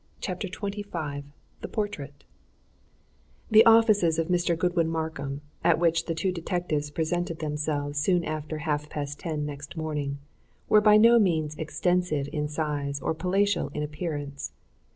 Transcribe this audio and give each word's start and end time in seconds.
CHAPTER 0.19 0.47
XXV 0.47 1.25
THE 1.61 1.67
PORTRAIT 1.67 2.23
The 3.51 3.63
offices 3.67 4.17
of 4.17 4.29
Mr. 4.29 4.57
Godwin 4.57 4.89
Markham, 4.89 5.41
at 5.63 5.77
which 5.77 6.05
the 6.07 6.15
two 6.15 6.31
detectives 6.31 6.89
presented 6.89 7.37
themselves 7.37 7.99
soon 7.99 8.25
after 8.25 8.57
half 8.57 8.89
past 8.89 9.19
ten 9.19 9.45
next 9.45 9.77
morning, 9.77 10.17
were 10.67 10.81
by 10.81 10.97
no 10.97 11.19
means 11.19 11.55
extensive 11.57 12.27
in 12.33 12.47
size 12.47 12.99
or 12.99 13.13
palatial 13.13 13.69
in 13.75 13.83
appearance. 13.83 14.53